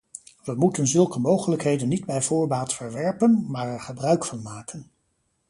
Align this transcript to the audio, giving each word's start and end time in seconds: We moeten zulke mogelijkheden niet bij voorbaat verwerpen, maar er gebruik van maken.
We 0.43 0.55
moeten 0.55 0.87
zulke 0.87 1.19
mogelijkheden 1.19 1.87
niet 1.87 2.05
bij 2.05 2.21
voorbaat 2.21 2.73
verwerpen, 2.73 3.45
maar 3.47 3.67
er 3.67 3.81
gebruik 3.81 4.25
van 4.25 4.41
maken. 4.41 4.89